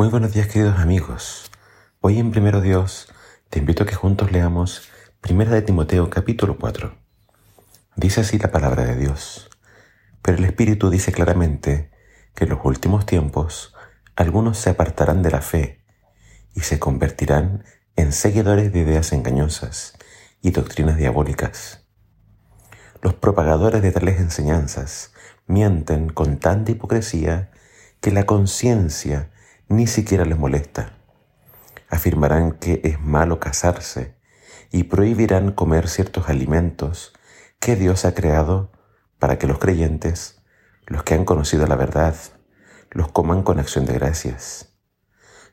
[0.00, 1.50] Muy buenos días queridos amigos.
[2.00, 3.12] Hoy en Primero Dios
[3.50, 4.88] te invito a que juntos leamos
[5.20, 6.96] Primera de Timoteo capítulo 4.
[7.96, 9.50] Dice así la palabra de Dios.
[10.22, 11.90] Pero el Espíritu dice claramente
[12.34, 13.74] que en los últimos tiempos
[14.16, 15.84] algunos se apartarán de la fe
[16.54, 17.64] y se convertirán
[17.94, 19.98] en seguidores de ideas engañosas
[20.40, 21.84] y doctrinas diabólicas.
[23.02, 25.12] Los propagadores de tales enseñanzas
[25.46, 27.50] mienten con tanta hipocresía
[28.00, 29.30] que la conciencia
[29.70, 30.94] ni siquiera les molesta.
[31.88, 34.16] Afirmarán que es malo casarse
[34.72, 37.12] y prohibirán comer ciertos alimentos
[37.60, 38.72] que Dios ha creado
[39.20, 40.42] para que los creyentes,
[40.86, 42.16] los que han conocido la verdad,
[42.90, 44.76] los coman con acción de gracias.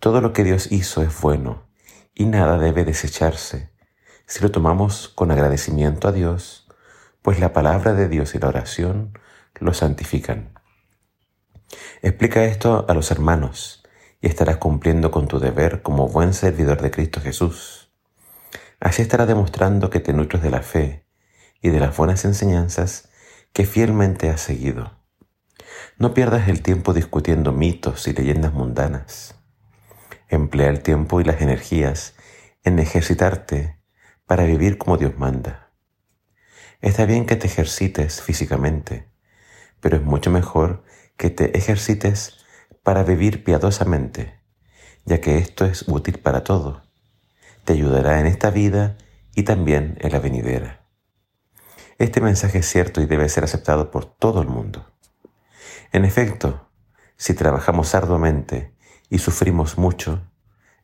[0.00, 1.68] Todo lo que Dios hizo es bueno
[2.12, 3.70] y nada debe desecharse
[4.26, 6.68] si lo tomamos con agradecimiento a Dios,
[7.22, 9.16] pues la palabra de Dios y la oración
[9.60, 10.58] lo santifican.
[12.02, 13.79] Explica esto a los hermanos
[14.20, 17.90] y estarás cumpliendo con tu deber como buen servidor de Cristo Jesús.
[18.78, 21.04] Así estarás demostrando que te nutres de la fe
[21.62, 23.10] y de las buenas enseñanzas
[23.52, 24.98] que fielmente has seguido.
[25.98, 29.34] No pierdas el tiempo discutiendo mitos y leyendas mundanas.
[30.28, 32.14] Emplea el tiempo y las energías
[32.64, 33.78] en ejercitarte
[34.26, 35.72] para vivir como Dios manda.
[36.80, 39.08] Está bien que te ejercites físicamente,
[39.80, 40.84] pero es mucho mejor
[41.16, 42.39] que te ejercites
[42.82, 44.40] para vivir piadosamente,
[45.04, 46.82] ya que esto es útil para todo.
[47.64, 48.96] Te ayudará en esta vida
[49.34, 50.80] y también en la venidera.
[51.98, 54.90] Este mensaje es cierto y debe ser aceptado por todo el mundo.
[55.92, 56.68] En efecto,
[57.16, 58.74] si trabajamos arduamente
[59.10, 60.22] y sufrimos mucho,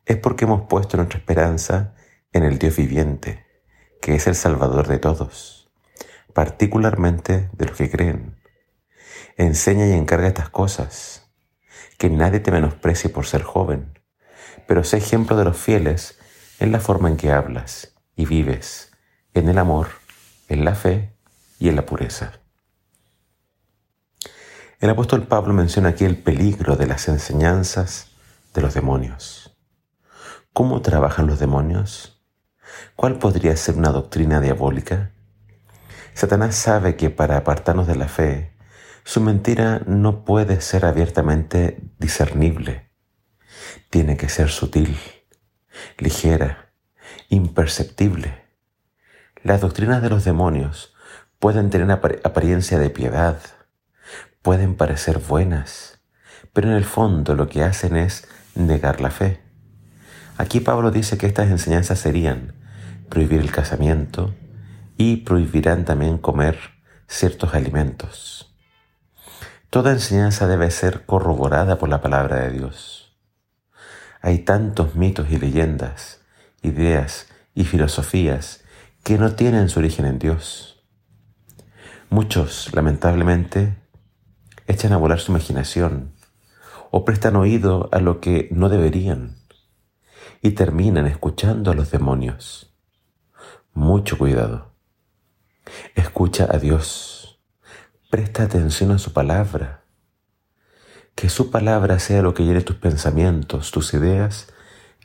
[0.05, 1.95] es porque hemos puesto nuestra esperanza
[2.31, 3.45] en el Dios viviente,
[4.01, 5.71] que es el Salvador de todos,
[6.33, 8.39] particularmente de los que creen.
[9.37, 11.26] Enseña y encarga estas cosas
[11.97, 13.99] que nadie te menosprecie por ser joven,
[14.67, 16.19] pero sé ejemplo de los fieles
[16.59, 18.91] en la forma en que hablas y vives,
[19.33, 19.87] en el amor,
[20.47, 21.13] en la fe
[21.59, 22.33] y en la pureza.
[24.79, 28.11] El apóstol Pablo menciona aquí el peligro de las enseñanzas
[28.53, 29.57] de los demonios.
[30.53, 32.21] ¿Cómo trabajan los demonios?
[32.95, 35.11] ¿Cuál podría ser una doctrina diabólica?
[36.13, 38.56] Satanás sabe que para apartarnos de la fe
[39.07, 42.89] su mentira no puede ser abiertamente discernible.
[43.89, 44.97] Tiene que ser sutil,
[45.97, 46.73] ligera,
[47.29, 48.43] imperceptible.
[49.43, 50.93] Las doctrinas de los demonios
[51.39, 53.39] pueden tener apariencia de piedad,
[54.41, 56.01] pueden parecer buenas,
[56.51, 59.39] pero en el fondo lo que hacen es negar la fe.
[60.35, 62.55] Aquí Pablo dice que estas enseñanzas serían
[63.07, 64.35] prohibir el casamiento
[64.97, 66.59] y prohibirán también comer
[67.07, 68.46] ciertos alimentos.
[69.69, 73.13] Toda enseñanza debe ser corroborada por la palabra de Dios.
[74.21, 76.21] Hay tantos mitos y leyendas,
[76.61, 78.63] ideas y filosofías
[79.03, 80.85] que no tienen su origen en Dios.
[82.09, 83.75] Muchos, lamentablemente,
[84.67, 86.13] echan a volar su imaginación
[86.89, 89.35] o prestan oído a lo que no deberían
[90.41, 92.73] y terminan escuchando a los demonios.
[93.73, 94.71] Mucho cuidado.
[95.93, 97.16] Escucha a Dios
[98.09, 99.83] Presta atención a su palabra.
[101.13, 104.47] Que su palabra sea lo que llene tus pensamientos, tus ideas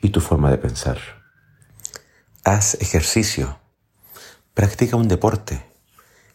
[0.01, 0.99] y tu forma de pensar.
[2.45, 3.59] Haz ejercicio.
[4.53, 5.69] Practica un deporte.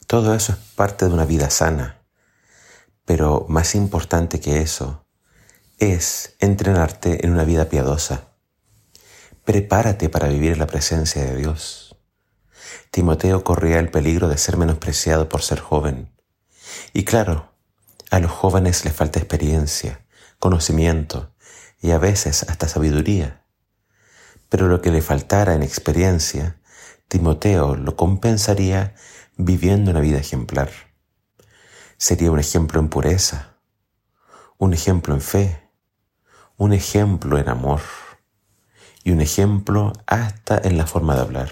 [0.07, 2.03] Todo eso es parte de una vida sana.
[3.07, 5.07] Pero más importante que eso
[5.79, 8.25] es entrenarte en una vida piadosa.
[9.47, 11.97] Prepárate para vivir en la presencia de Dios.
[12.91, 16.18] Timoteo corría el peligro de ser menospreciado por ser joven
[16.93, 17.53] y claro,
[18.11, 20.05] a los jóvenes les falta experiencia,
[20.39, 21.35] conocimiento
[21.81, 23.45] y a veces hasta sabiduría.
[24.49, 26.59] Pero lo que le faltara en experiencia,
[27.09, 28.95] Timoteo lo compensaría
[29.37, 30.71] viviendo una vida ejemplar.
[31.99, 33.57] Sería un ejemplo en pureza,
[34.57, 35.69] un ejemplo en fe,
[36.57, 37.83] un ejemplo en amor
[39.05, 41.51] y un ejemplo hasta en la forma de hablar.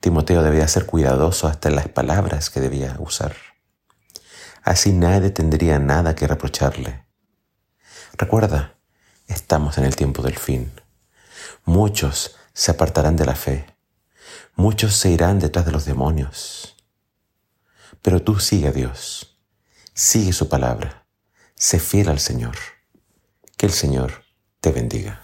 [0.00, 3.53] Timoteo debía ser cuidadoso hasta en las palabras que debía usar.
[4.64, 7.04] Así nadie tendría nada que reprocharle.
[8.14, 8.78] Recuerda,
[9.28, 10.72] estamos en el tiempo del fin.
[11.66, 13.66] Muchos se apartarán de la fe.
[14.56, 16.76] Muchos se irán detrás de los demonios.
[18.00, 19.38] Pero tú sigue a Dios.
[19.92, 21.06] Sigue su palabra.
[21.54, 22.56] Sé fiel al Señor.
[23.58, 24.24] Que el Señor
[24.60, 25.23] te bendiga.